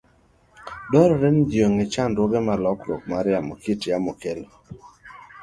Dwarore 0.89 1.29
ni 1.33 1.41
ji 1.49 1.57
ong'e 1.67 1.85
chandruoge 1.93 2.39
ma 2.47 2.55
lokruok 2.63 3.01
mar 3.09 3.25
kit 3.61 3.81
yamo 3.89 4.11
kelo. 4.21 4.47